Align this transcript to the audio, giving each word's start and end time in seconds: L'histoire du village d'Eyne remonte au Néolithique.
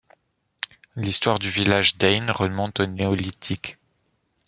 L'histoire 0.95 1.37
du 1.37 1.47
village 1.49 1.97
d'Eyne 1.99 2.31
remonte 2.31 2.79
au 2.79 2.87
Néolithique. 2.87 3.77